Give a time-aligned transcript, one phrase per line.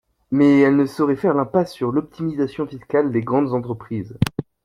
[0.31, 4.17] Mais elle ne saurait faire l’impasse sur l’optimisation fiscale des grandes entreprises.